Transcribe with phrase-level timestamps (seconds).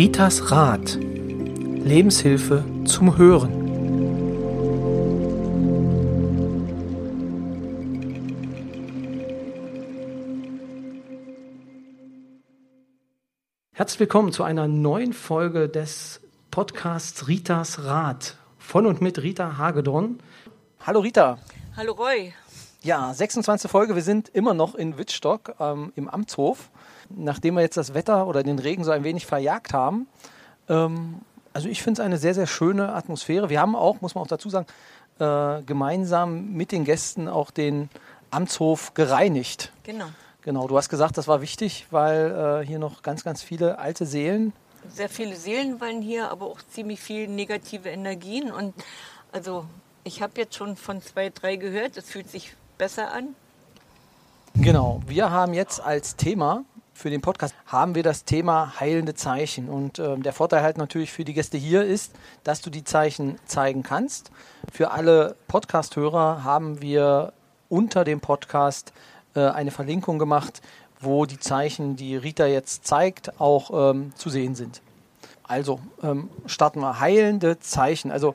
[0.00, 0.96] Ritas Rat.
[0.98, 3.52] Lebenshilfe zum Hören.
[13.74, 18.38] Herzlich willkommen zu einer neuen Folge des Podcasts Ritas Rat.
[18.58, 20.18] Von und mit Rita Hagedorn.
[20.80, 21.38] Hallo Rita.
[21.76, 22.32] Hallo Roy.
[22.82, 23.70] Ja, 26.
[23.70, 23.94] Folge.
[23.94, 26.70] Wir sind immer noch in Wittstock ähm, im Amtshof
[27.10, 30.06] nachdem wir jetzt das Wetter oder den Regen so ein wenig verjagt haben,
[30.68, 31.20] ähm,
[31.52, 33.50] also ich finde es eine sehr, sehr schöne Atmosphäre.
[33.50, 34.66] Wir haben auch, muss man auch dazu sagen,
[35.18, 37.90] äh, gemeinsam mit den Gästen auch den
[38.30, 39.72] Amtshof gereinigt.
[39.82, 40.06] Genau.
[40.42, 44.06] Genau, du hast gesagt, das war wichtig, weil äh, hier noch ganz, ganz viele alte
[44.06, 44.52] Seelen.
[44.88, 48.50] Sehr viele Seelen waren hier, aber auch ziemlich viele negative Energien.
[48.50, 48.72] Und
[49.32, 49.66] also
[50.04, 53.36] ich habe jetzt schon von zwei, drei gehört, es fühlt sich besser an.
[54.54, 59.70] Genau, wir haben jetzt als Thema für den Podcast haben wir das Thema heilende Zeichen.
[59.70, 62.12] Und äh, der Vorteil halt natürlich für die Gäste hier ist,
[62.44, 64.30] dass du die Zeichen zeigen kannst.
[64.70, 67.32] Für alle Podcast-Hörer haben wir
[67.70, 68.92] unter dem Podcast
[69.34, 70.60] äh, eine Verlinkung gemacht,
[71.00, 74.82] wo die Zeichen, die Rita jetzt zeigt, auch ähm, zu sehen sind.
[75.42, 78.10] Also ähm, starten wir heilende Zeichen.
[78.10, 78.34] Also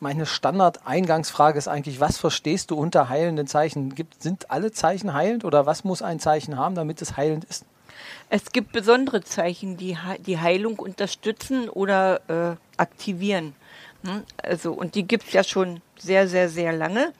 [0.00, 3.94] meine Standard-Eingangsfrage ist eigentlich, was verstehst du unter heilenden Zeichen?
[3.94, 7.64] Gibt, sind alle Zeichen heilend oder was muss ein Zeichen haben, damit es heilend ist?
[8.28, 13.54] Es gibt besondere Zeichen, die die Heilung unterstützen oder äh, aktivieren.
[14.04, 14.22] Hm?
[14.42, 17.12] Also, und die gibt es ja schon sehr, sehr, sehr lange.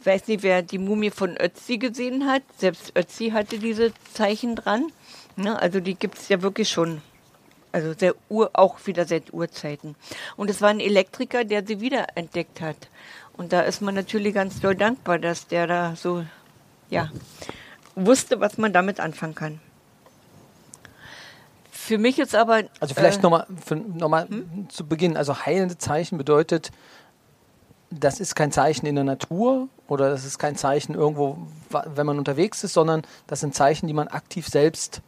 [0.00, 2.42] Ich weiß nicht, wer die Mumie von Ötzi gesehen hat.
[2.56, 4.86] Selbst Ötzi hatte diese Zeichen dran.
[5.36, 5.60] Ne?
[5.60, 7.02] Also die gibt es ja wirklich schon.
[7.72, 9.94] Also sehr ur, auch wieder seit Urzeiten.
[10.36, 12.88] Und es war ein Elektriker, der sie wiederentdeckt hat.
[13.36, 16.24] Und da ist man natürlich ganz doll dankbar, dass der da so,
[16.90, 17.10] ja,
[17.94, 19.60] wusste, was man damit anfangen kann.
[21.70, 22.64] Für mich ist aber.
[22.80, 23.46] Also vielleicht äh, nochmal
[23.94, 24.68] noch mal hm?
[24.68, 25.16] zu Beginn.
[25.16, 26.70] Also heilende Zeichen bedeutet,
[27.90, 31.38] das ist kein Zeichen in der Natur oder das ist kein Zeichen irgendwo,
[31.70, 35.00] wenn man unterwegs ist, sondern das sind Zeichen, die man aktiv selbst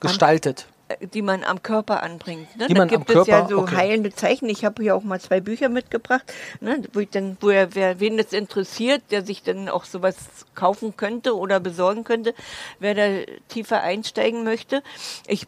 [0.00, 0.66] gestaltet.
[0.68, 0.79] Äh,
[1.14, 2.56] die man am Körper anbringt.
[2.56, 2.66] Ne?
[2.68, 3.76] Die da gibt es ja so okay.
[3.76, 4.48] heilende Zeichen.
[4.48, 6.82] Ich habe hier auch mal zwei Bücher mitgebracht, ne?
[6.92, 10.16] wo, ich dann, wo er, wer, wen das interessiert, der sich dann auch sowas
[10.54, 12.34] kaufen könnte oder besorgen könnte,
[12.78, 14.82] wer da tiefer einsteigen möchte.
[15.26, 15.46] Ich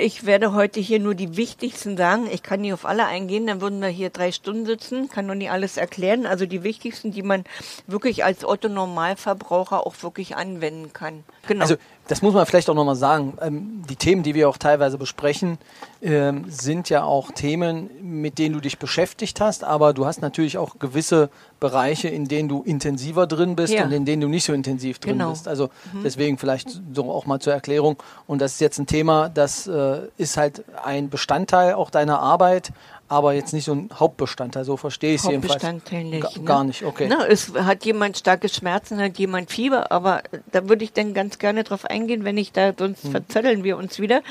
[0.00, 2.26] ich werde heute hier nur die wichtigsten sagen.
[2.32, 5.34] Ich kann nicht auf alle eingehen, dann würden wir hier drei Stunden sitzen, kann noch
[5.34, 6.26] nicht alles erklären.
[6.26, 7.44] Also die wichtigsten, die man
[7.86, 11.24] wirklich als Otto-Normalverbraucher auch wirklich anwenden kann.
[11.46, 11.62] Genau.
[11.62, 11.76] Also
[12.08, 13.34] das muss man vielleicht auch nochmal sagen.
[13.40, 15.58] Ähm, die Themen, die wir auch teilweise besprechen,
[16.02, 20.58] ähm, sind ja auch Themen, mit denen du dich beschäftigt hast, aber du hast natürlich
[20.58, 23.84] auch gewisse Bereiche, in denen du intensiver drin bist ja.
[23.84, 25.30] und in denen du nicht so intensiv drin genau.
[25.30, 25.46] bist.
[25.46, 26.02] Also mhm.
[26.02, 28.02] deswegen vielleicht so auch mal zur Erklärung.
[28.26, 29.70] Und das ist jetzt ein Thema, das äh,
[30.16, 32.72] ist halt ein Bestandteil auch deiner Arbeit,
[33.10, 35.64] aber jetzt nicht so ein Hauptbestandteil, so verstehe ich es jedenfalls.
[35.64, 36.36] Hauptbestandteil nicht.
[36.36, 36.44] Ne?
[36.44, 37.08] Gar nicht, okay.
[37.10, 41.40] Na, es hat jemand starke Schmerzen, hat jemand Fieber, aber da würde ich dann ganz
[41.40, 43.10] gerne drauf eingehen, wenn ich da, sonst hm.
[43.10, 44.22] verzetteln wir uns wieder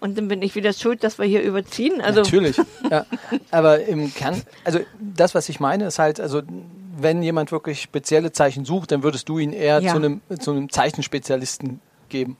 [0.00, 2.00] und dann bin ich wieder schuld, dass wir hier überziehen.
[2.00, 2.56] Also Natürlich,
[2.90, 3.06] ja.
[3.50, 6.42] Aber im Kern, also das, was ich meine, ist halt, also
[6.96, 9.90] wenn jemand wirklich spezielle Zeichen sucht, dann würdest du ihn eher ja.
[9.90, 12.36] zu, einem, zu einem Zeichenspezialisten geben.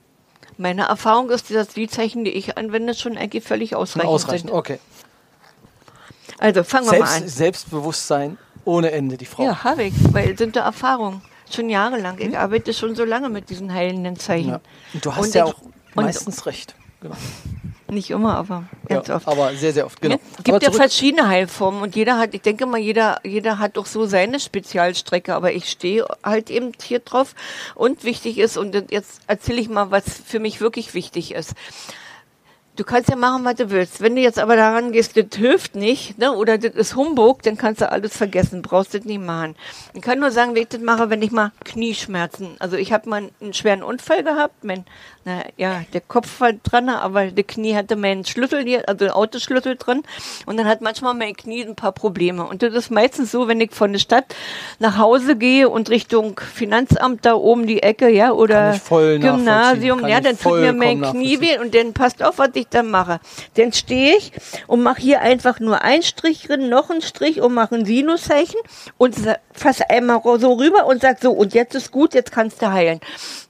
[0.57, 4.57] Meine Erfahrung ist, dass die Zeichen, die ich anwende, schon eigentlich völlig ausreichend, ausreichend sind.
[4.57, 4.79] Okay.
[6.37, 7.27] Also fangen wir Selbst, mal an.
[7.27, 9.43] Selbstbewusstsein ohne Ende, die Frau.
[9.43, 11.21] Ja, habe ich, weil sind da Erfahrungen.
[11.51, 12.19] Schon jahrelang.
[12.19, 12.35] Ich hm?
[12.35, 14.49] arbeite schon so lange mit diesen heilenden Zeichen.
[14.49, 14.61] Ja.
[14.93, 15.55] Und du hast und ja auch
[15.95, 16.75] meistens recht.
[17.01, 17.15] Genau.
[17.89, 19.27] Nicht immer, aber ganz ja, oft.
[19.27, 20.19] Aber sehr, sehr oft, genau.
[20.37, 23.85] Es gibt ja verschiedene Heilformen und jeder hat, ich denke mal, jeder, jeder hat doch
[23.85, 27.33] so seine Spezialstrecke, aber ich stehe halt eben hier drauf
[27.75, 31.53] und wichtig ist, und jetzt erzähle ich mal, was für mich wirklich wichtig ist.
[32.75, 33.99] Du kannst ja machen, was du willst.
[33.99, 37.57] Wenn du jetzt aber daran gehst, das hilft nicht, ne, oder das ist Humbug, dann
[37.57, 39.57] kannst du alles vergessen, brauchst das nicht machen.
[39.93, 42.55] Ich kann nur sagen, wie ich das mache, wenn ich mal Knieschmerzen.
[42.59, 44.85] Also ich habe mal einen schweren Unfall gehabt, mein
[45.25, 49.11] na ja, der Kopf war dran, aber der Knie hatte meinen Schlüssel hier, also den
[49.11, 50.03] Autoschlüssel drin.
[50.45, 52.45] Und dann hat manchmal mein Knie ein paar Probleme.
[52.45, 54.25] Und das ist meistens so, wenn ich von der Stadt
[54.79, 60.39] nach Hause gehe und Richtung Finanzamt da oben die Ecke, ja, oder Gymnasium, ja, dann
[60.39, 63.19] tut mir mein Knie weh und dann passt auf, was ich dann mache.
[63.55, 64.31] Dann stehe ich
[64.67, 68.59] und mache hier einfach nur einen Strich drin, noch einen Strich und mache ein Sinuszeichen
[68.97, 69.15] und
[69.53, 72.99] fasse einmal so rüber und sag so, und jetzt ist gut, jetzt kannst du heilen.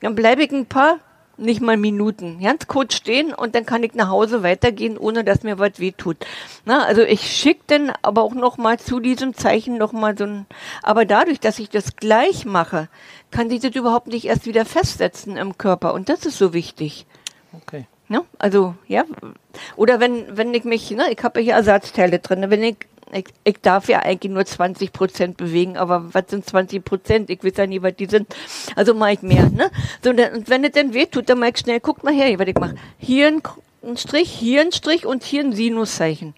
[0.02, 1.00] Dann bleibe ich ein paar
[1.40, 5.44] nicht mal Minuten, ganz kurz stehen und dann kann ich nach Hause weitergehen, ohne dass
[5.44, 6.18] mir was wehtut.
[6.66, 10.26] Na, also ich schicke dann aber auch noch mal zu diesem Zeichen noch mal so
[10.26, 10.46] ein,
[10.84, 12.90] aber dadurch, dass ich das gleich mache,
[13.32, 17.06] kann sich das überhaupt nicht erst wieder festsetzen im Körper und das ist so wichtig.
[17.54, 17.86] Okay.
[18.08, 18.26] Ne?
[18.40, 19.04] Also, ja.
[19.76, 22.78] Oder wenn, wenn ich mich, ne, ich habe hier Ersatzteile drin, wenn ich
[23.12, 27.30] ich, ich darf ja eigentlich nur 20 Prozent bewegen, aber was sind 20 Prozent?
[27.30, 28.36] Ich weiß ja nie, was die sind.
[28.76, 29.50] Also mache ich mehr.
[29.50, 29.72] Ne?
[30.04, 32.56] So, und wenn es dann wehtut, dann mache ich schnell, guck mal her, was ich
[32.56, 32.76] mache.
[32.98, 33.42] Hier ein,
[33.84, 36.34] ein Strich, hier ein Strich und hier ein Sinuszeichen.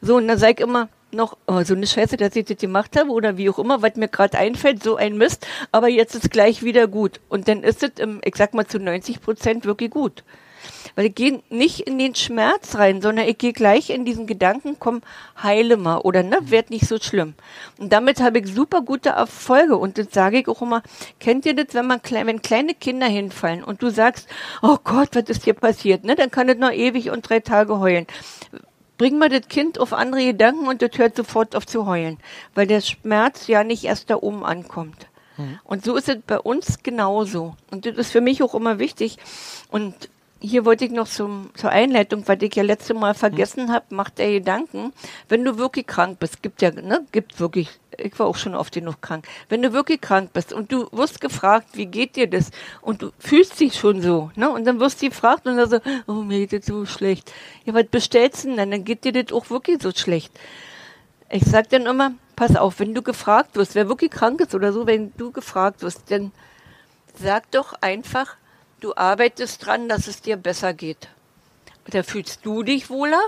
[0.00, 2.96] So, und dann sage ich immer, noch oh, so eine Scheiße, dass ich das gemacht
[2.96, 6.30] habe oder wie auch immer, was mir gerade einfällt, so ein Mist, aber jetzt ist
[6.30, 7.20] gleich wieder gut.
[7.28, 7.92] Und dann ist es,
[8.24, 10.24] ich sag mal, zu 90 Prozent wirklich gut.
[10.96, 14.76] Weil ich gehe nicht in den Schmerz rein, sondern ich gehe gleich in diesen Gedanken,
[14.80, 15.02] komm,
[15.40, 17.34] heile mal oder ne, werd nicht so schlimm.
[17.78, 20.82] Und damit habe ich super gute Erfolge und das sage ich auch immer,
[21.20, 24.28] kennt ihr das, wenn man wenn kleine Kinder hinfallen und du sagst,
[24.62, 27.78] oh Gott, was ist hier passiert, ne, dann kann das noch ewig und drei Tage
[27.78, 28.06] heulen
[28.98, 32.18] bring mal das Kind auf andere Gedanken und das hört sofort auf zu heulen,
[32.54, 35.08] weil der Schmerz ja nicht erst da oben ankommt.
[35.36, 35.58] Mhm.
[35.64, 37.56] Und so ist es bei uns genauso.
[37.70, 39.18] Und das ist für mich auch immer wichtig.
[39.70, 39.94] Und
[40.46, 44.18] hier wollte ich noch zum, zur Einleitung, weil ich ja letzte Mal vergessen habe, macht
[44.18, 44.92] der Gedanken,
[45.28, 48.74] wenn du wirklich krank bist, gibt ja, ne, gibt wirklich, ich war auch schon oft
[48.74, 52.50] genug krank, wenn du wirklich krank bist und du wirst gefragt, wie geht dir das?
[52.80, 54.50] Und du fühlst dich schon so, ne?
[54.50, 57.32] Und dann wirst du gefragt und dann so, oh, mir geht das so schlecht.
[57.64, 58.70] Ja, was bestellst du denn dann?
[58.70, 60.32] Dann geht dir das auch wirklich so schlecht.
[61.30, 64.72] Ich sag dann immer, pass auf, wenn du gefragt wirst, wer wirklich krank ist oder
[64.72, 66.30] so, wenn du gefragt wirst, dann
[67.14, 68.36] sag doch einfach,
[68.80, 71.08] Du arbeitest dran, dass es dir besser geht.
[71.86, 73.22] Da fühlst du dich wohler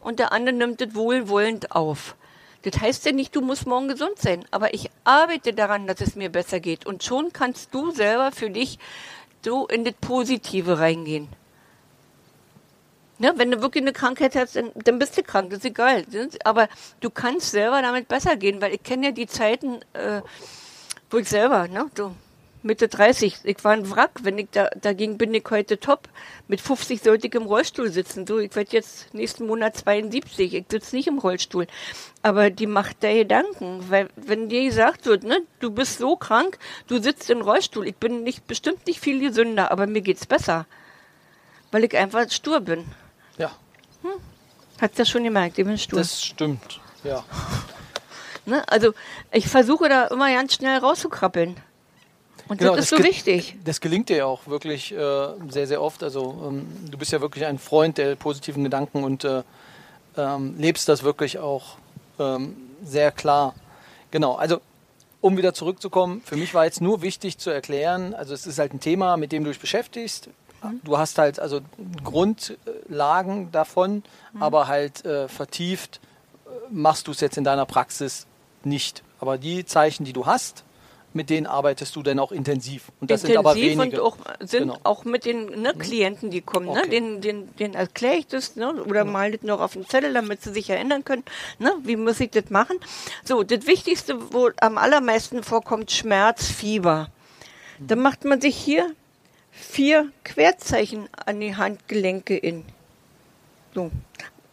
[0.00, 2.16] und der andere nimmt es wohlwollend auf.
[2.62, 6.16] Das heißt ja nicht, du musst morgen gesund sein, aber ich arbeite daran, dass es
[6.16, 6.86] mir besser geht.
[6.86, 8.78] Und schon kannst du selber für dich
[9.44, 11.28] so in das Positive reingehen.
[13.18, 16.04] Ne, wenn du wirklich eine Krankheit hast, dann, dann bist du krank, das ist egal.
[16.44, 16.68] Aber
[17.00, 20.20] du kannst selber damit besser gehen, weil ich kenne ja die Zeiten, äh,
[21.10, 22.14] wo ich selber, ne, du,
[22.64, 23.40] Mitte 30.
[23.44, 24.20] Ich war ein Wrack.
[24.22, 26.08] Wenn ich da, dagegen bin ich heute top.
[26.48, 28.26] Mit 50 sollte ich im Rollstuhl sitzen.
[28.26, 30.54] So, ich werde jetzt nächsten Monat 72.
[30.54, 31.66] Ich sitze nicht im Rollstuhl.
[32.22, 33.84] Aber die macht der Gedanken.
[33.90, 37.86] Weil, wenn dir gesagt wird, ne, du bist so krank, du sitzt im Rollstuhl.
[37.86, 40.66] Ich bin nicht, bestimmt nicht viel gesünder, aber mir geht's besser.
[41.70, 42.86] Weil ich einfach stur bin.
[43.36, 43.50] Ja.
[44.00, 44.12] Hm?
[44.80, 45.98] Hat's ja schon gemerkt, ich bin stur.
[45.98, 47.24] Das stimmt, ja.
[48.46, 48.62] Ne?
[48.68, 48.92] Also,
[49.32, 51.56] ich versuche da immer ganz schnell rauszukrabbeln.
[52.48, 53.56] Und genau, das ist das so wichtig.
[53.64, 54.96] Das gelingt dir ja auch wirklich äh,
[55.48, 56.02] sehr, sehr oft.
[56.02, 59.42] Also ähm, du bist ja wirklich ein Freund der positiven Gedanken und äh,
[60.16, 61.76] ähm, lebst das wirklich auch
[62.18, 63.54] ähm, sehr klar.
[64.10, 64.60] Genau, also
[65.20, 68.74] um wieder zurückzukommen, für mich war jetzt nur wichtig zu erklären, also es ist halt
[68.74, 70.28] ein Thema, mit dem du dich beschäftigst.
[70.62, 70.80] Mhm.
[70.84, 71.60] Du hast halt also
[72.02, 74.02] Grundlagen davon,
[74.34, 74.42] mhm.
[74.42, 76.00] aber halt äh, vertieft
[76.44, 78.26] äh, machst du es jetzt in deiner Praxis
[78.64, 79.02] nicht.
[79.18, 80.64] Aber die Zeichen, die du hast,
[81.14, 82.90] mit denen arbeitest du denn auch intensiv.
[83.00, 84.02] Und das intensiv sind aber wenige.
[84.02, 84.78] und auch, sind genau.
[84.82, 85.74] auch mit den ne.
[85.74, 86.82] Klienten, die kommen, ne, okay.
[86.82, 89.04] ne, den, den, den erkläre ich das, ne, oder ja.
[89.04, 91.24] mal das noch auf den Zettel, damit sie sich erinnern können,
[91.58, 92.78] ne, wie muss ich das machen.
[93.24, 97.08] So, das Wichtigste, wo am allermeisten vorkommt, Schmerz, Fieber.
[97.78, 97.86] Mhm.
[97.86, 98.92] Dann macht man sich hier
[99.52, 102.64] vier Querzeichen an die Handgelenke in.
[103.74, 103.90] So.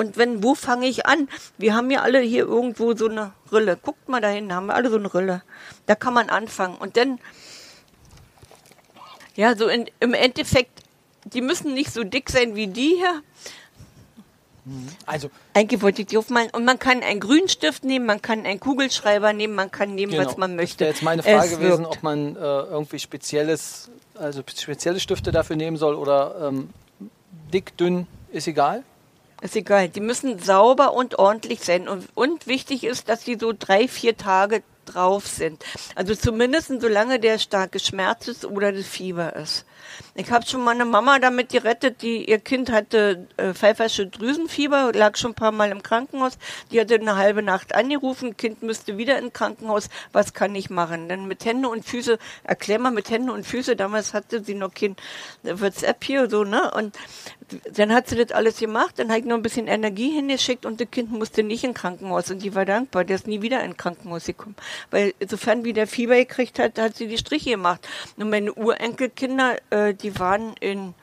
[0.01, 1.29] Und wenn, wo fange ich an?
[1.59, 3.77] Wir haben ja alle hier irgendwo so eine Rille.
[3.79, 5.43] Guckt mal dahin, haben wir alle so eine Rille.
[5.85, 6.75] Da kann man anfangen.
[6.75, 7.19] Und dann,
[9.35, 10.81] ja, so in, im Endeffekt,
[11.25, 13.21] die müssen nicht so dick sein wie die hier.
[15.05, 16.49] Also eigentlich wollte ich die aufmalen.
[16.49, 20.25] Und man kann einen Grünstift nehmen, man kann einen Kugelschreiber nehmen, man kann nehmen, genau.
[20.25, 20.77] was man möchte.
[20.77, 25.57] Das wäre jetzt meine Frage gewesen, ob man äh, irgendwie spezielles, also spezielle Stifte dafür
[25.57, 26.71] nehmen soll oder ähm,
[27.53, 28.83] dick, dünn, ist egal.
[29.41, 29.89] Ist egal.
[29.89, 31.87] Die müssen sauber und ordentlich sein.
[31.87, 35.63] Und, und wichtig ist, dass sie so drei, vier Tage drauf sind.
[35.95, 39.65] Also zumindest solange der starke Schmerz ist oder das Fieber ist.
[40.15, 44.91] Ich habe schon mal eine Mama damit gerettet, die ihr Kind hatte äh, pfeifersche Drüsenfieber,
[44.93, 46.37] lag schon ein paar Mal im Krankenhaus.
[46.71, 49.89] Die hatte eine halbe Nacht angerufen, Kind müsste wieder ins Krankenhaus.
[50.11, 51.09] Was kann ich machen?
[51.09, 53.75] Dann mit Hände und Füße, erklär mal mit Hände und Füße.
[53.75, 54.95] Damals hatte sie noch kein
[55.43, 56.71] WhatsApp hier so ne.
[56.71, 56.97] Und
[57.73, 58.97] dann hat sie das alles gemacht.
[58.97, 62.31] Dann habe ich noch ein bisschen Energie hingeschickt und das Kind musste nicht ins Krankenhaus.
[62.31, 64.55] Und die war dankbar, der ist nie wieder ins Krankenhaus gekommen,
[64.89, 67.87] weil insofern wie der Fieber gekriegt hat, hat sie die Striche gemacht.
[68.17, 70.93] Und meine Urenkelkinder äh, die waren in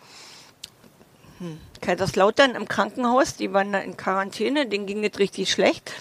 [1.39, 5.93] hm, Kaiserslautern im Krankenhaus, die waren da in Quarantäne, denen ging es richtig schlecht.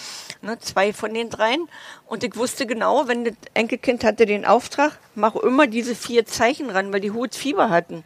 [0.44, 1.68] Ne, zwei von den dreien.
[2.06, 6.70] Und ich wusste genau, wenn das Enkelkind hatte den Auftrag, mach immer diese vier Zeichen
[6.70, 8.04] ran, weil die Hut Fieber hatten.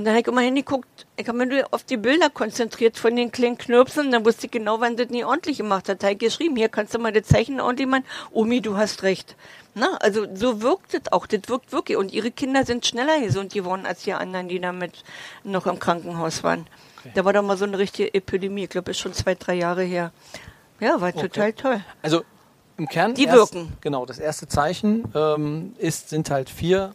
[0.00, 3.14] Und dann habe ich immer hingeguckt, ich habe mich nur auf die Bilder konzentriert von
[3.14, 6.02] den kleinen Knirpsen, dann wusste ich genau, wann das nie ordentlich gemacht hat.
[6.02, 8.06] Da habe ich geschrieben, hier kannst du mal das Zeichen ordentlich machen.
[8.30, 9.36] Omi, du hast recht.
[9.74, 11.98] Na, also so wirkt es auch, das wirkt wirklich.
[11.98, 15.04] Und ihre Kinder sind schneller gesund geworden als die anderen, die damit
[15.44, 16.66] noch im Krankenhaus waren.
[17.00, 17.10] Okay.
[17.14, 18.64] Da war doch mal so eine richtige Epidemie.
[18.64, 20.12] Ich glaube, ist schon zwei, drei Jahre her.
[20.80, 21.84] Ja, war total toll.
[22.00, 22.22] Also
[22.78, 23.12] im Kern.
[23.12, 23.76] Die erst- wirken.
[23.82, 26.94] Genau, das erste Zeichen ähm, ist, sind halt vier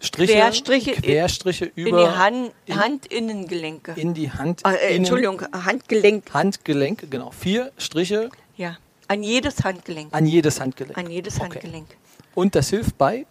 [0.00, 3.92] Striche, Querstriche in- Querstriche In über die Hand, in, Handinnengelenke.
[3.96, 4.62] in die Hand.
[4.64, 6.32] Äh, innen- Entschuldigung, Handgelenk.
[6.32, 7.30] Handgelenk, genau.
[7.32, 8.76] Vier Striche Ja.
[9.08, 10.14] An jedes Handgelenk.
[10.14, 10.96] an jedes Handgelenk.
[10.98, 11.44] An jedes Okay.
[11.44, 11.88] Handgelenk.
[12.34, 13.26] Und das hilft bei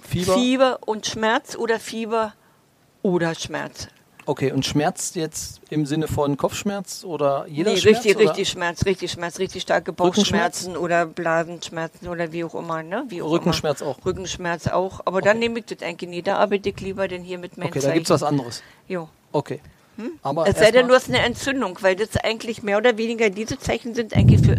[0.00, 0.34] Fieber.
[0.34, 2.34] Fieber und Schmerz oder Fieber
[3.02, 3.88] oder Schmerz.
[4.26, 7.96] Okay, und Schmerz jetzt im Sinne von Kopfschmerz oder jeder Nee, Schmerz?
[7.98, 8.30] richtig, oder?
[8.30, 9.92] richtig Schmerz, richtig Schmerz, richtig starke?
[9.92, 13.04] Bauchschmerzen oder Blasenschmerzen oder wie auch immer, ne?
[13.08, 13.90] Wie auch Rückenschmerz immer.
[13.90, 14.04] auch.
[14.06, 15.00] Rückenschmerz auch.
[15.04, 16.22] Aber dann nehme ich das eigentlich nie.
[16.22, 18.62] Da arbeite ich lieber denn hier mit meinen Okay, da gibt's was anderes.
[18.88, 19.08] Jo.
[19.32, 19.60] Okay.
[20.22, 23.58] Aber Es sei denn, du hast eine Entzündung, weil das eigentlich mehr oder weniger diese
[23.58, 24.56] Zeichen sind eigentlich für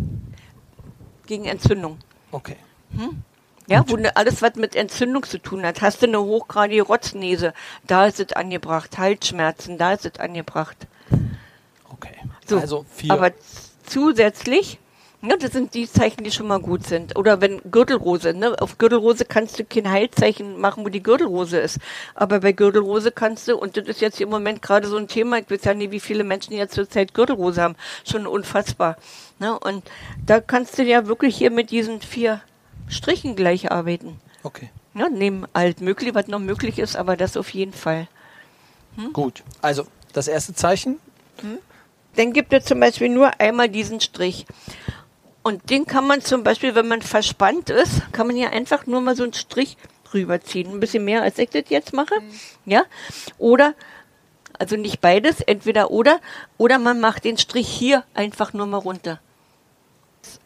[1.26, 1.98] gegen Entzündung.
[2.32, 2.56] Okay.
[3.68, 5.82] Ja, wo ne, alles, was mit Entzündung zu tun hat.
[5.82, 7.54] Hast du eine hochgradige Rotznese,
[7.88, 8.98] da ist es angebracht.
[8.98, 10.88] Halsschmerzen, da ist es angebracht.
[11.92, 12.16] Okay.
[12.48, 13.12] So, also vier.
[13.12, 13.32] Aber
[13.86, 14.80] zusätzlich,
[15.22, 17.18] ja, das sind die Zeichen, die schon mal gut sind.
[17.18, 18.56] Oder wenn Gürtelrose, ne?
[18.60, 21.80] Auf Gürtelrose kannst du kein Heilzeichen machen, wo die Gürtelrose ist.
[22.14, 25.40] Aber bei Gürtelrose kannst du, und das ist jetzt im Moment gerade so ein Thema,
[25.40, 27.76] ich weiß ja nicht, wie viele Menschen jetzt zurzeit Gürtelrose haben,
[28.08, 28.98] schon unfassbar.
[29.40, 29.58] Ne?
[29.58, 29.84] Und
[30.24, 32.42] da kannst du ja wirklich hier mit diesen vier
[32.90, 34.20] Strichen gleich arbeiten.
[34.44, 34.70] okay.
[34.94, 35.10] Ne?
[35.12, 38.08] Neben alt möglich, was noch möglich ist, aber das auf jeden Fall.
[38.96, 39.12] Hm?
[39.12, 39.44] Gut.
[39.62, 41.00] Also das erste Zeichen.
[42.16, 44.46] Dann gibt es zum Beispiel nur einmal diesen Strich.
[45.44, 49.02] Und den kann man zum Beispiel, wenn man verspannt ist, kann man hier einfach nur
[49.02, 49.78] mal so einen Strich
[50.14, 50.72] rüberziehen.
[50.72, 52.16] Ein bisschen mehr, als ich das jetzt mache.
[52.66, 52.86] Ja?
[53.38, 53.74] Oder,
[54.58, 56.22] also nicht beides, entweder oder,
[56.58, 59.20] oder man macht den Strich hier einfach nur mal runter.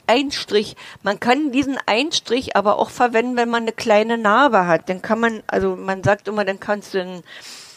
[0.07, 0.75] Ein Strich.
[1.03, 4.89] Man kann diesen Einstrich aber auch verwenden, wenn man eine kleine Narbe hat.
[4.89, 7.23] Dann kann man, also man sagt immer, dann kannst du einen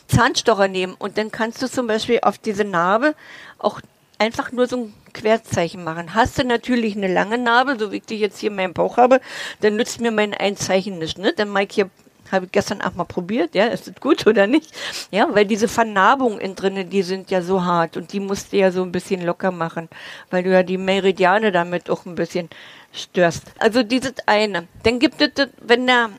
[0.09, 3.14] Zahnstocher nehmen und dann kannst du zum Beispiel auf diese Narbe
[3.59, 3.80] auch
[4.18, 6.14] einfach nur so ein Querzeichen machen.
[6.14, 8.97] Hast du natürlich eine lange Narbe, so wie ich die jetzt hier in meinem Bauch
[8.97, 9.21] habe,
[9.61, 11.18] dann nützt mir mein Einzeichen nicht.
[11.18, 11.32] Ne?
[11.37, 11.90] Dann Mike hier
[12.32, 14.72] habe ich gestern auch mal probiert, ja, ist das gut oder nicht?
[15.10, 18.56] Ja, weil diese Vernarbungen innen drinnen, die sind ja so hart und die musst du
[18.56, 19.88] ja so ein bisschen locker machen,
[20.30, 22.48] weil du ja die Meridiane damit auch ein bisschen
[22.92, 23.44] störst.
[23.58, 24.66] Also dieses eine.
[24.82, 26.10] Dann gibt es, wenn der,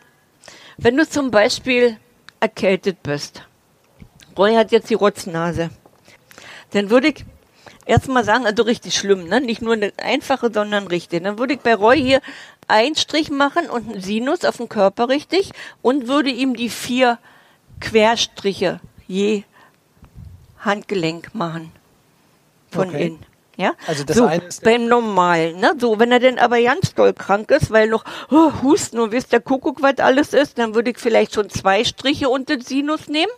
[0.77, 1.98] wenn du zum Beispiel
[2.39, 3.43] erkältet bist,
[4.38, 5.70] Roy hat jetzt die Rotznase,
[6.72, 7.25] dann würde ich
[7.86, 9.41] erstmal sagen, also richtig schlimm, ne?
[9.41, 11.24] Nicht nur eine einfache, sondern richtig.
[11.24, 12.22] Dann würde ich bei Roy hier
[12.67, 15.51] einen Strich machen und einen Sinus auf den Körper richtig
[15.82, 17.17] und würde ihm die vier
[17.79, 19.43] Querstriche je
[20.60, 21.72] Handgelenk machen.
[22.72, 23.08] Von Okay.
[23.08, 23.25] innen.
[23.55, 23.74] Ja?
[23.86, 25.75] Also das so, eine ist beim Normalen, ne?
[25.77, 29.32] So, wenn er denn aber ganz doll krank ist, weil noch oh, Husten und wisst
[29.32, 33.08] der Kuckuck, was alles ist, dann würde ich vielleicht schon zwei Striche unter den Sinus
[33.08, 33.32] nehmen.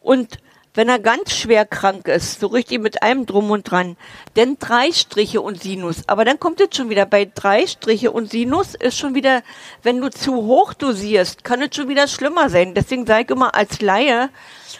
[0.00, 0.38] Und
[0.76, 3.96] wenn er ganz schwer krank ist, so richtig mit allem drum und dran,
[4.34, 6.02] dann drei Striche und Sinus.
[6.06, 9.42] Aber dann kommt es schon wieder bei drei Striche und Sinus ist schon wieder,
[9.82, 12.74] wenn du zu hoch dosierst, kann es schon wieder schlimmer sein.
[12.74, 14.28] Deswegen sage ich immer als Laie,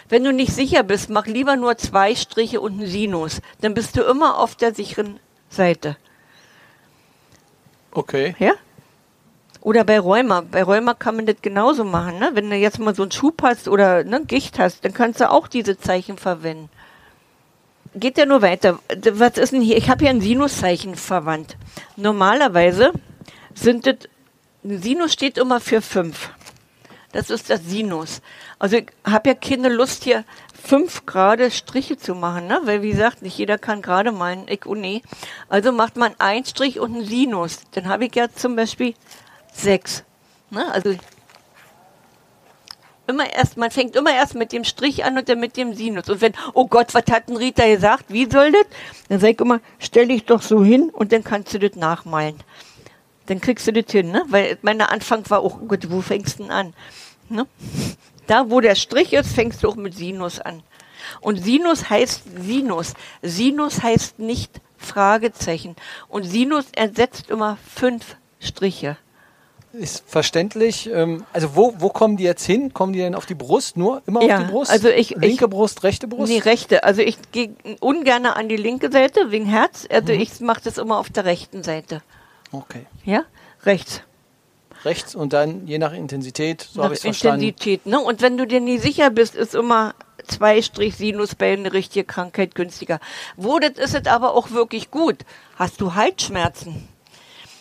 [0.08, 3.40] wenn du nicht sicher bist, mach lieber nur zwei Striche und einen Sinus.
[3.62, 5.96] Dann bist du immer auf der sicheren Seite.
[7.90, 8.36] Okay.
[8.38, 8.52] Ja?
[9.60, 10.42] Oder bei Rheuma.
[10.42, 12.18] Bei Rheuma kann man das genauso machen.
[12.18, 12.30] Ne?
[12.34, 15.30] Wenn du jetzt mal so einen Schub hast oder ne, Gicht hast, dann kannst du
[15.30, 16.68] auch diese Zeichen verwenden.
[17.94, 18.78] Geht ja nur weiter.
[19.12, 19.76] Was ist denn hier?
[19.76, 21.56] Ich habe hier ein Sinuszeichen verwandt.
[21.96, 22.92] Normalerweise
[23.54, 23.96] sind das,
[24.62, 26.30] Sinus steht immer für fünf.
[27.12, 28.20] Das ist das Sinus.
[28.58, 30.24] Also ich habe ja keine Lust hier
[30.62, 32.60] fünf gerade Striche zu machen, ne?
[32.64, 35.02] weil wie gesagt, nicht jeder kann gerade malen, ich und nee.
[35.48, 37.60] Also macht man einen Strich und einen Sinus.
[37.72, 38.94] Dann habe ich ja zum Beispiel
[39.62, 40.04] sechs.
[40.50, 40.70] Ne?
[40.72, 40.94] Also
[43.06, 46.08] immer erst, man fängt immer erst mit dem Strich an und dann mit dem Sinus.
[46.08, 48.06] Und wenn, oh Gott, was hat denn Rita gesagt?
[48.08, 48.66] Wie soll das?
[49.08, 52.36] Dann sag ich immer, stell dich doch so hin und dann kannst du das nachmalen.
[53.26, 54.24] Dann kriegst du das hin, ne?
[54.28, 56.74] Weil mein Anfang war auch, oh Gott, wo fängst du denn an?
[57.28, 57.46] Ne?
[58.26, 60.62] Da, wo der Strich ist, fängst du auch mit Sinus an.
[61.20, 62.94] Und Sinus heißt Sinus.
[63.22, 65.76] Sinus heißt nicht Fragezeichen.
[66.08, 68.96] Und Sinus ersetzt immer fünf Striche.
[69.72, 70.88] Ist verständlich.
[70.90, 72.72] Ähm, also wo, wo kommen die jetzt hin?
[72.72, 73.76] Kommen die denn auf die Brust?
[73.76, 74.70] Nur immer Ja, auf die Brust?
[74.70, 76.32] also ich- Linke ich- Brust, rechte Brust?
[76.32, 76.82] Nee, rechte.
[76.84, 79.86] Also ich gehe ungern an die linke Seite wegen Herz.
[79.90, 82.02] Also ich mache das immer auf der rechten Seite.
[82.52, 82.86] Okay.
[83.04, 83.24] Ja?
[83.64, 84.00] Rechts.
[84.84, 87.42] Rechts und dann je nach Intensität, so habe ich es verstanden.
[87.44, 87.86] Intensität.
[87.86, 87.98] Ne?
[87.98, 89.94] Und wenn du dir nie sicher bist, ist immer
[90.26, 93.00] zwei Strich Sinus bei einer richtigen Krankheit günstiger.
[93.36, 95.16] Wo das ist es aber auch wirklich gut.
[95.56, 96.88] Hast du Halsschmerzen?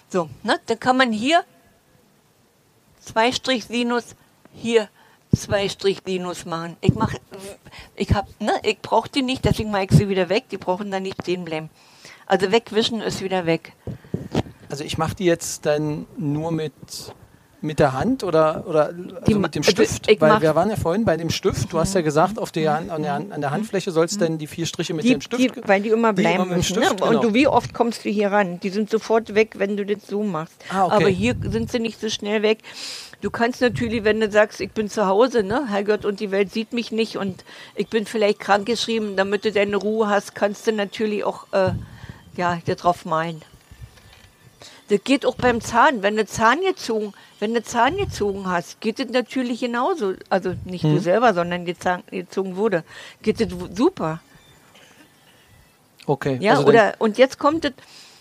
[0.10, 0.60] So, ne?
[0.68, 1.44] Dann kann man hier
[3.06, 4.16] zwei Strich Sinus,
[4.54, 4.90] hier
[5.36, 6.78] zwei Strichlinus machen.
[6.82, 7.14] Ich mach,
[7.96, 10.46] ich hab, ne, ich brauche die nicht, deswegen mache ich sie wieder weg.
[10.50, 11.70] Die brauchen dann nicht stehen bleiben.
[12.26, 13.74] Also wegwischen ist wieder weg.
[14.70, 16.74] Also ich mache die jetzt dann nur mit
[17.62, 20.10] mit der Hand oder, oder also Die mit dem ma- Stift?
[20.10, 21.74] ich Weil mach- wir waren ja vorhin bei dem Stift.
[21.74, 24.48] Du hast ja gesagt, auf der, an, der, an der Handfläche sollst du dann die
[24.48, 25.42] vier Striche mit Die, dem Stift.
[25.42, 26.76] die, weil die immer Die bleiben immer mit dem müssen.
[26.76, 27.08] Stift, ne?
[27.08, 27.20] genau.
[27.20, 28.60] Und du, wie oft kommst du hier ran?
[28.60, 30.54] Die sind sofort weg, wenn du das so machst.
[30.70, 30.96] Ah, okay.
[30.96, 32.60] Aber hier sind sie nicht so schnell weg.
[33.22, 36.52] Du kannst natürlich, wenn du sagst, ich bin zu Hause, ne, Herrgott, und die Welt
[36.52, 37.44] sieht mich nicht und
[37.74, 41.72] ich bin vielleicht krankgeschrieben, damit du deine Ruhe hast, kannst du natürlich auch, äh,
[42.38, 43.42] ja, dir drauf malen.
[44.90, 46.04] Das geht auch beim Zahn.
[46.04, 50.14] Wenn du Zahn gezogen, wenn du Zahn gezogen hast, geht es natürlich genauso.
[50.30, 50.96] Also nicht Hm.
[50.96, 52.84] du selber, sondern die Zahn gezogen wurde.
[53.24, 54.20] Geht es w- super.
[56.06, 56.38] Okay.
[56.40, 57.74] Ja, also oder und jetzt kommt es,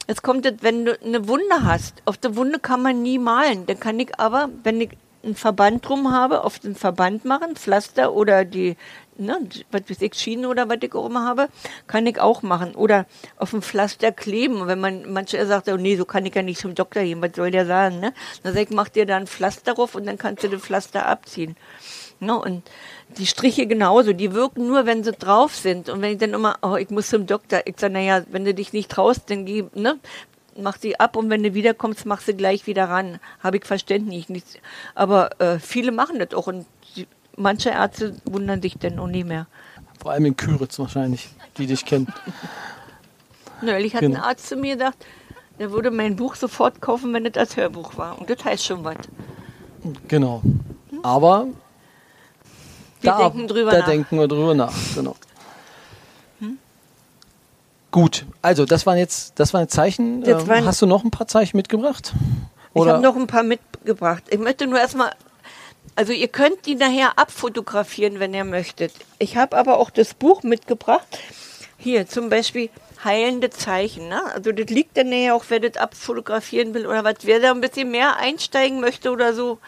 [0.08, 2.00] jetzt kommt es, wenn du eine Wunde hast.
[2.06, 3.66] Auf der Wunde kann man nie malen.
[3.66, 4.90] Dann kann ich aber, wenn ich
[5.24, 8.76] einen Verband drum habe, auf den Verband machen, Pflaster oder die,
[9.16, 9.38] ne,
[9.70, 11.48] was weiß ich, Schienen oder was ich auch immer habe,
[11.86, 12.74] kann ich auch machen.
[12.74, 14.66] Oder auf dem Pflaster kleben.
[14.66, 17.32] Wenn man, manche sagt, oh nee, so kann ich ja nicht zum Doktor gehen, was
[17.34, 18.12] soll der sagen, ne?
[18.42, 21.06] Dann sag ich, mach dir da ein Pflaster drauf und dann kannst du das Pflaster
[21.06, 21.56] abziehen.
[22.20, 22.62] Ne, und
[23.18, 25.88] die Striche genauso, die wirken nur, wenn sie drauf sind.
[25.88, 28.54] Und wenn ich dann immer, oh, ich muss zum Doktor, ich sage, naja, wenn du
[28.54, 29.98] dich nicht traust, dann geh, ne,
[30.56, 33.18] mach sie ab und wenn du wiederkommst, mach sie gleich wieder ran.
[33.42, 34.28] Habe ich Verständnis.
[34.28, 34.60] Nicht.
[34.94, 37.06] Aber äh, viele machen das auch und die,
[37.36, 39.46] manche Ärzte wundern sich dann auch nicht mehr.
[40.00, 42.12] Vor allem in Küritz wahrscheinlich, die dich kennen.
[43.62, 44.16] Neulich hat Genau.
[44.18, 45.04] ein Arzt zu mir gesagt,
[45.58, 48.18] der würde mein Buch sofort kaufen, wenn es als Hörbuch war.
[48.18, 48.96] Und das heißt schon was.
[50.08, 50.42] Genau.
[51.02, 51.46] Aber
[53.00, 53.86] Wir da, denken drüber da nach.
[53.86, 54.72] denken wir drüber nach.
[54.94, 55.14] Genau.
[57.94, 60.22] Gut, also das waren jetzt, das waren jetzt Zeichen.
[60.24, 62.12] Das Ähm, waren- hast du noch ein paar Zeichen mitgebracht?
[62.74, 64.24] Ich Oder habe noch ein paar mitgebracht.
[64.30, 65.12] Ich möchte nur erstmal,
[65.94, 68.92] also ihr könnt die nachher abfotografieren, wenn ihr möchtet.
[69.20, 71.06] Ich habe aber auch das Buch mitgebracht.
[71.78, 72.68] Hier zum Beispiel
[73.04, 74.08] heilende Zeichen.
[74.08, 74.20] Ne?
[74.34, 77.18] Also das liegt dann nachher auch, wer das abfotografieren will oder was.
[77.22, 79.58] Wer da ein bisschen mehr einsteigen möchte oder so,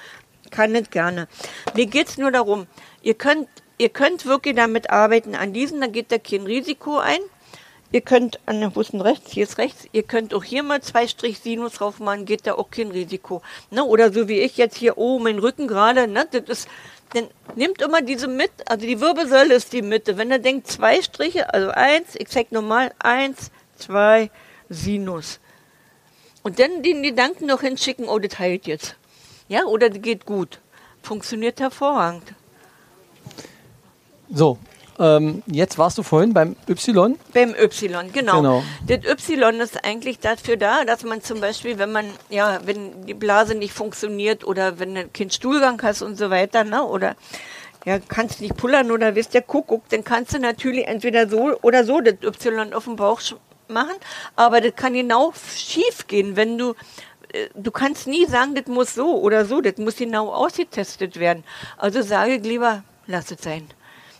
[0.51, 1.29] kann das gerne.
[1.77, 2.67] Mir geht's nur darum,
[3.03, 3.47] ihr könnt,
[3.79, 5.37] ihr könnt wirklich damit arbeiten.
[5.37, 7.21] An diesen, da geht da kein Risiko ein.
[7.93, 9.31] Ihr könnt an ist denn rechts?
[9.31, 9.87] Hier ist rechts.
[9.93, 13.43] Ihr könnt auch hier mal zwei Strich Sinus drauf machen, geht da auch kein Risiko.
[13.71, 13.85] Ne?
[13.85, 16.27] Oder so wie ich jetzt hier, oh, mein Rücken gerade, ne?
[16.31, 16.69] Das ist,
[17.15, 20.19] dann nimmt immer diese mit, also die Wirbelsäule ist die Mitte.
[20.19, 24.31] Wenn ihr denkt, zwei Striche, also eins, ich zeig nochmal, eins, zwei,
[24.69, 25.39] Sinus.
[26.43, 28.97] Und dann den Gedanken noch hinschicken, oh, das heilt jetzt.
[29.49, 30.61] Ja, oder das geht gut.
[31.03, 32.35] Funktioniert hervorragend.
[34.29, 34.59] so,
[34.99, 37.19] ähm, jetzt warst du vorhin beim Y.
[37.35, 38.37] Beim Y, genau.
[38.37, 38.63] Genau.
[38.87, 43.15] Das Y ist eigentlich dafür da, dass man zum Beispiel, wenn man, ja, wenn die
[43.15, 47.17] Blase nicht funktioniert oder wenn du keinen Stuhlgang hast und so weiter, ne, oder
[47.85, 51.85] ja, kannst nicht pullern oder wisst der Kuckuck, dann kannst du natürlich entweder so oder
[51.85, 53.21] so das Y auf dem Bauch
[53.69, 53.95] machen,
[54.35, 56.75] aber das kann genau schief gehen, wenn du
[57.33, 61.45] äh, Du kannst nie sagen, das muss so oder so, das muss genau ausgetestet werden.
[61.77, 63.69] Also sage ich lieber, lass es sein.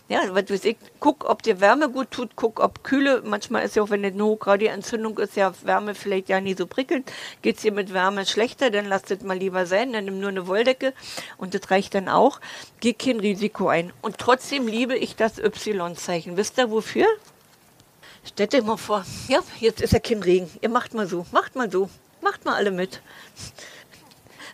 [0.09, 3.75] Ja, was weiß ich, guck, ob dir Wärme gut tut, guck, ob Kühle, manchmal ist
[3.75, 7.11] ja auch, wenn eine hochgradige Entzündung ist, ja Wärme vielleicht ja nie so prickelnd.
[7.41, 10.47] Geht's dir mit Wärme schlechter, dann lass das mal lieber sein, dann nimm nur eine
[10.47, 10.93] Wolldecke
[11.37, 12.39] und das reicht dann auch.
[12.79, 13.91] Geh kein Risiko ein.
[14.01, 16.37] Und trotzdem liebe ich das Y-Zeichen.
[16.37, 17.07] Wisst ihr wofür?
[18.23, 20.49] Stellt euch mal vor, ja, jetzt ist ja kein Regen.
[20.61, 21.89] Ihr macht mal so, macht mal so,
[22.21, 23.01] macht mal alle mit.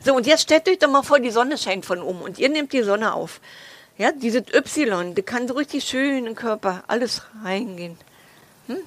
[0.04, 2.50] So, und jetzt stellt euch doch mal vor, die Sonne scheint von oben und ihr
[2.50, 3.39] nehmt die Sonne auf.
[3.97, 7.97] Ja, dieses Y, das kann so richtig schön in den Körper alles reingehen.
[8.67, 8.77] Hm?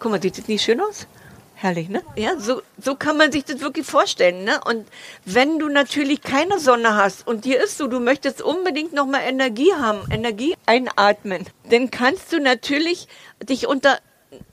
[0.00, 1.06] Guck mal, sieht das nicht schön aus?
[1.54, 2.02] Herrlich, ne?
[2.16, 4.60] Ja, so, so kann man sich das wirklich vorstellen, ne?
[4.64, 4.88] Und
[5.26, 9.72] wenn du natürlich keine Sonne hast und dir ist so, du möchtest unbedingt nochmal Energie
[9.74, 13.08] haben, Energie einatmen, dann kannst du natürlich
[13.42, 13.98] dich unter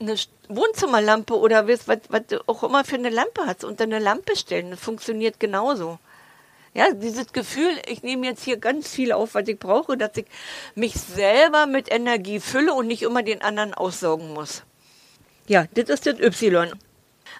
[0.00, 0.16] eine
[0.48, 4.36] Wohnzimmerlampe oder was, was, was du auch immer für eine Lampe hast, unter eine Lampe
[4.36, 4.70] stellen.
[4.70, 5.98] Das funktioniert genauso.
[6.78, 10.26] Ja, dieses Gefühl, ich nehme jetzt hier ganz viel auf, was ich brauche, dass ich
[10.76, 14.62] mich selber mit Energie fülle und nicht immer den anderen aussaugen muss.
[15.48, 16.70] Ja, das ist das Y.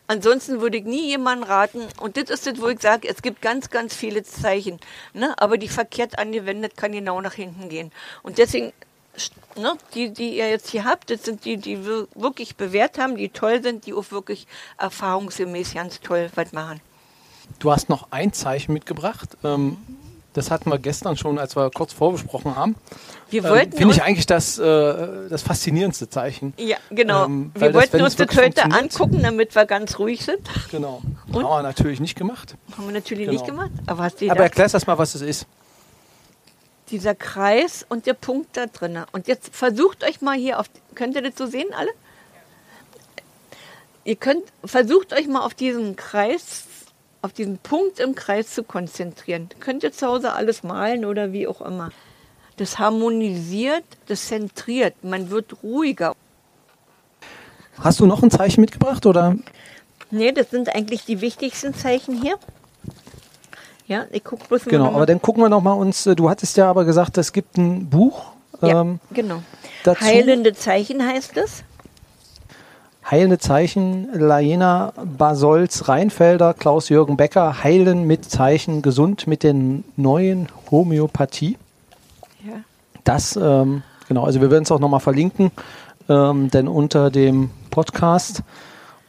[0.08, 3.40] Ansonsten würde ich nie jemanden raten, und das ist das, wo ich sage, es gibt
[3.40, 4.80] ganz, ganz viele Zeichen,
[5.12, 5.32] ne?
[5.38, 7.92] aber die verkehrt angewendet kann genau nach hinten gehen.
[8.24, 8.72] Und deswegen,
[9.54, 13.16] ne, die, die ihr jetzt hier habt, das sind die, die wir wirklich bewährt haben,
[13.16, 14.48] die toll sind, die auch wirklich
[14.78, 16.80] erfahrungsgemäß ganz toll was machen.
[17.58, 19.30] Du hast noch ein Zeichen mitgebracht.
[19.42, 19.76] Ähm,
[20.34, 22.76] das hatten wir gestern schon, als wir kurz vorbesprochen haben.
[23.30, 26.54] Wir Ähm, wollten Finde ich eigentlich das, äh, das faszinierendste Zeichen.
[26.58, 27.24] Ja, genau.
[27.24, 30.48] Ähm, wir wollten uns das heute angucken, damit wir ganz ruhig sind.
[30.70, 31.02] Genau.
[31.32, 31.34] Und?
[31.44, 32.54] Haben wir natürlich nicht gemacht.
[32.76, 33.32] Haben wir natürlich Genau.
[33.32, 33.70] nicht gemacht.
[33.86, 35.46] Aber hast du Aber erklärst das mal, was es ist.
[36.90, 38.98] dieser Kreis und der Punkt da drin.
[39.12, 41.90] Und jetzt versucht euch mal hier auf, könnt ihr das so sehen alle?
[44.04, 46.62] Ihr könnt, versucht euch mal auf diesen Kreis,
[47.22, 49.48] auf diesen Punkt im Kreis zu konzentrieren.
[49.60, 51.90] Könnt ihr zu Hause alles malen oder wie auch immer.
[52.56, 56.14] Das harmonisiert, das zentriert, man wird ruhiger.
[57.78, 59.36] Hast du noch ein Zeichen mitgebracht oder?
[60.10, 62.36] Nee, das sind eigentlich die wichtigsten Zeichen hier.
[63.86, 64.70] Ja, ich guck bloß mal.
[64.70, 66.06] Genau, aber dann gucken wir noch mal uns.
[66.06, 68.32] äh, Du hattest ja aber gesagt, es gibt ein Buch.
[68.60, 69.42] Ja, ähm, genau.
[69.84, 71.62] dazu- Heilende Zeichen heißt es.
[73.10, 79.54] Heilende Zeichen, Laena Basolz, Rheinfelder, Klaus-Jürgen Becker, Heilen mit Zeichen, gesund mit der
[79.96, 81.56] neuen Homöopathie.
[82.46, 82.60] Ja.
[83.04, 85.52] Das, ähm, genau, also wir werden es auch nochmal verlinken,
[86.10, 88.42] ähm, denn unter dem Podcast.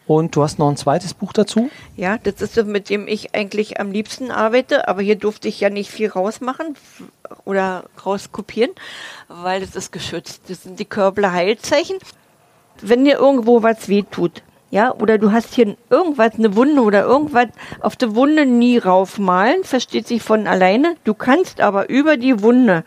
[0.07, 1.69] Und du hast noch ein zweites Buch dazu?
[1.95, 5.59] Ja, das ist so, mit dem ich eigentlich am liebsten arbeite, aber hier durfte ich
[5.59, 6.77] ja nicht viel rausmachen
[7.43, 8.71] oder rauskopieren,
[9.27, 10.43] weil es ist geschützt.
[10.47, 11.97] Das sind die Körbler Heilzeichen.
[12.81, 17.47] Wenn dir irgendwo was wehtut, ja, oder du hast hier irgendwas, eine Wunde oder irgendwas
[17.81, 20.95] auf der Wunde nie raufmalen, versteht sich von alleine.
[21.03, 22.83] Du kannst aber über die Wunde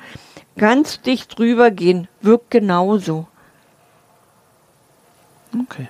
[0.56, 3.26] ganz dicht drüber gehen, wirkt genauso.
[5.60, 5.88] Okay.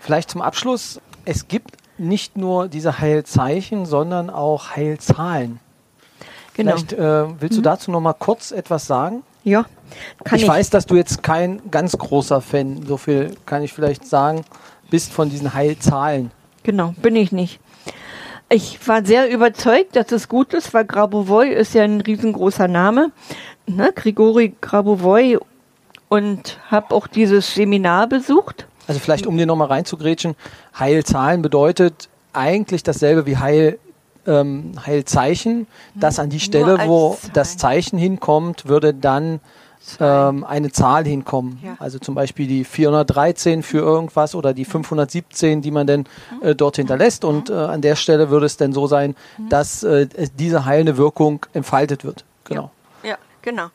[0.00, 5.60] Vielleicht zum Abschluss, es gibt nicht nur diese Heilzeichen, sondern auch Heilzahlen.
[6.54, 6.72] Genau.
[6.72, 9.22] Vielleicht äh, willst du dazu noch mal kurz etwas sagen?
[9.46, 9.64] Ja,
[10.24, 10.48] kann ich, ich.
[10.48, 14.44] weiß, dass du jetzt kein ganz großer Fan, so viel kann ich vielleicht sagen,
[14.90, 16.32] bist von diesen Heilzahlen.
[16.64, 17.60] Genau, bin ich nicht.
[18.48, 23.12] Ich war sehr überzeugt, dass es gut ist, weil Grabovoi ist ja ein riesengroßer Name,
[23.68, 23.92] ne?
[23.94, 25.38] Grigori Grabovoi
[26.08, 28.66] und habe auch dieses Seminar besucht.
[28.88, 30.34] Also vielleicht, um dir nochmal reinzugrätschen,
[30.76, 33.78] Heilzahlen bedeutet eigentlich dasselbe wie Heil,
[34.26, 35.66] ähm, Heilzeichen.
[35.94, 37.30] Das an die Stelle, wo Zahl.
[37.32, 39.40] das Zeichen hinkommt, würde dann
[40.00, 41.58] ähm, eine Zahl hinkommen.
[41.62, 41.76] Ja.
[41.78, 46.04] Also zum Beispiel die 413 für irgendwas oder die 517, die man dann
[46.40, 47.24] äh, dort hinterlässt.
[47.24, 49.14] Und äh, an der Stelle würde es dann so sein,
[49.48, 50.08] dass äh,
[50.38, 52.24] diese heilende Wirkung entfaltet wird.
[52.44, 52.70] Genau.
[53.02, 53.68] Ja, genau.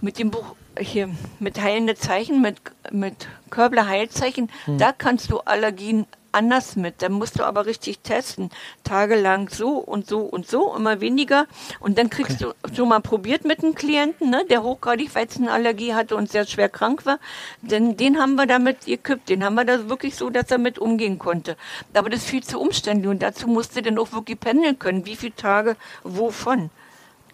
[0.00, 2.56] mit dem Buch hier, mit heilende Zeichen, mit,
[2.90, 4.78] mit Körbler Heilzeichen, Hm.
[4.78, 7.00] da kannst du Allergien anders mit.
[7.00, 8.50] Da musst du aber richtig testen.
[8.84, 11.46] Tagelang so und so und so, immer weniger.
[11.80, 16.14] Und dann kriegst du schon mal probiert mit einem Klienten, ne, der hochgradig Weizenallergie hatte
[16.14, 17.18] und sehr schwer krank war.
[17.62, 19.30] Denn den haben wir damit gekippt.
[19.30, 21.56] Den haben wir da wirklich so, dass er mit umgehen konnte.
[21.94, 25.06] Aber das ist viel zu umständlich und dazu musste dann auch wirklich pendeln können.
[25.06, 26.70] Wie viele Tage wovon?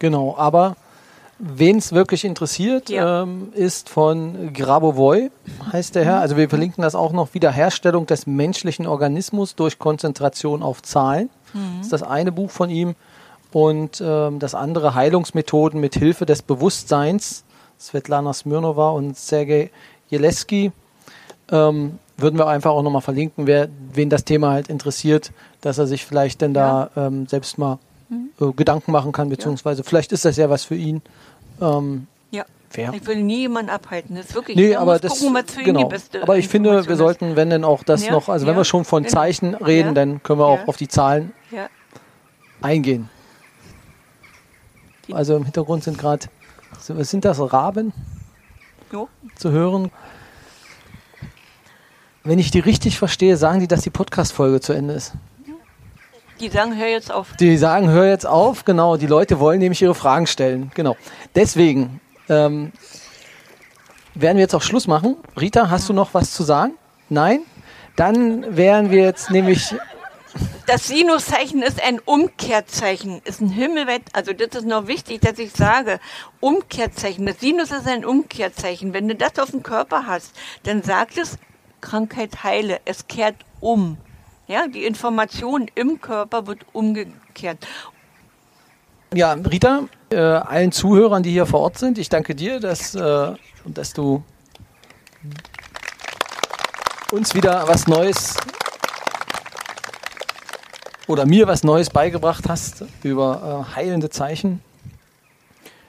[0.03, 0.75] Genau, aber
[1.39, 3.23] wen es wirklich interessiert, Ja.
[3.23, 5.31] ähm, ist von Grabovoi,
[5.71, 6.19] heißt der Herr.
[6.19, 11.29] Also wir verlinken das auch noch, Wiederherstellung des menschlichen Organismus durch Konzentration auf Zahlen.
[11.53, 12.95] Das ist das eine Buch von ihm.
[13.53, 17.45] Und ähm, das andere Heilungsmethoden mit Hilfe des Bewusstseins,
[17.79, 19.69] Svetlana Smirnova und Sergei
[20.09, 20.73] Jeleski.
[21.49, 25.87] Ähm, würden wir einfach auch nochmal verlinken, wer, wen das Thema halt interessiert, dass er
[25.87, 27.79] sich vielleicht denn da ähm, selbst mal
[28.39, 31.01] äh, Gedanken machen kann, beziehungsweise vielleicht ist das ja was für ihn.
[31.61, 32.45] Ähm, Ja.
[32.69, 32.91] Fair.
[32.93, 34.15] Ich will nie jemanden abhalten.
[34.15, 34.57] Das ist wirklich.
[34.57, 35.79] Nee, aber das gucken, genau.
[35.83, 38.53] die beste Aber ich finde, wir sollten, wenn denn auch das Ja, noch, also wenn
[38.55, 39.07] ja, wir schon von.
[39.07, 39.93] Zeichen reden, Ja.
[39.93, 40.65] dann können wir auch Ja.
[40.67, 41.33] auf die Zahlen.
[41.51, 41.67] Ja.
[42.61, 43.09] eingehen.
[45.07, 46.27] Die- Also im Hintergrund sind gerade,
[46.87, 47.91] was sind das, Raben
[48.91, 49.09] Jo.
[49.35, 49.91] zu hören?
[52.23, 55.13] Wenn ich die richtig verstehe, sagen die, dass die Podcast-Folge zu Ende ist.
[56.39, 57.35] Die sagen, hör jetzt auf.
[57.39, 58.97] Die sagen, hör jetzt auf, genau.
[58.97, 60.71] Die Leute wollen nämlich ihre Fragen stellen.
[60.73, 60.97] Genau.
[61.35, 62.71] Deswegen ähm,
[64.15, 65.17] werden wir jetzt auch Schluss machen.
[65.39, 66.73] Rita, hast du noch was zu sagen?
[67.09, 67.41] Nein?
[67.95, 69.75] Dann wären wir jetzt nämlich.
[70.65, 75.51] Das Sinuszeichen ist ein Umkehrzeichen, ist ein Himmelwett, also das ist noch wichtig, dass ich
[75.51, 75.99] sage,
[76.39, 78.93] Umkehrzeichen, das Sinus ist ein Umkehrzeichen.
[78.93, 80.31] Wenn du das auf dem Körper hast,
[80.63, 81.37] dann sagt es,
[81.81, 83.97] Krankheit heile, es kehrt um.
[84.47, 87.65] Ja, die Information im Körper wird umgekehrt.
[89.13, 93.33] Ja, Rita, äh, allen Zuhörern, die hier vor Ort sind, ich danke dir, dass, äh,
[93.65, 94.23] dass du
[97.11, 98.35] uns wieder was Neues
[101.07, 104.61] oder mir was Neues beigebracht hast über äh, heilende Zeichen.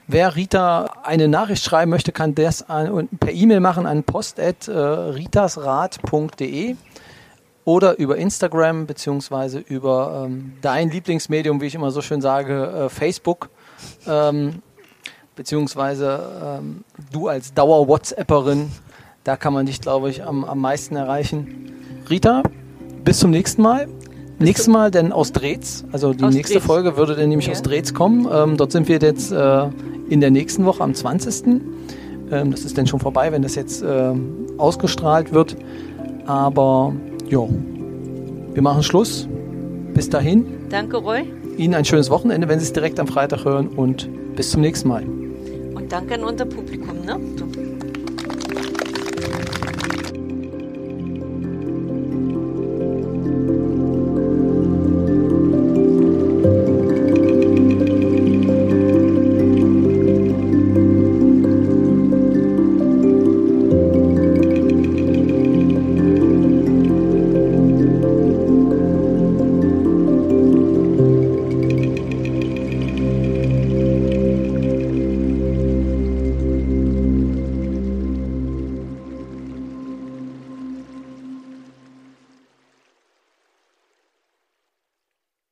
[0.07, 6.75] Wer Rita eine Nachricht schreiben möchte, kann das an, per E-Mail machen an post.ritasrat.de
[7.65, 12.89] oder über Instagram beziehungsweise über ähm, dein Lieblingsmedium, wie ich immer so schön sage, äh,
[12.89, 13.49] Facebook.
[14.07, 14.61] Ähm,
[15.35, 16.19] beziehungsweise
[16.59, 18.71] ähm, du als Dauer-WhatsApperin,
[19.23, 21.73] da kann man dich, glaube ich, am, am meisten erreichen.
[22.09, 22.43] Rita,
[23.03, 23.87] bis zum nächsten Mal.
[24.37, 26.65] Nächstes Mal denn aus Drehz, also die Aus nächste Drehz.
[26.65, 27.53] Folge würde dann nämlich Ja.
[27.53, 28.27] aus Drehz kommen.
[28.31, 29.69] Ähm, dort sind wir jetzt äh,
[30.09, 31.61] in der nächsten Woche am 20.
[32.31, 35.55] Ähm, das ist dann schon vorbei, wenn das jetzt ähm, ausgestrahlt wird.
[36.27, 36.93] Aber
[37.29, 37.49] jo,
[38.53, 39.27] wir machen Schluss.
[39.93, 41.23] Bis dahin, Danke, Roy.
[41.57, 44.89] Ihnen ein schönes Wochenende, wenn Sie es direkt am Freitag hören und bis zum nächsten
[44.89, 45.03] Mal.
[45.03, 47.05] Und danke an unser Publikum.
[47.05, 47.17] Ne?